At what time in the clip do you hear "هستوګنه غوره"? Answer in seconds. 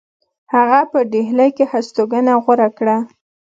1.71-2.69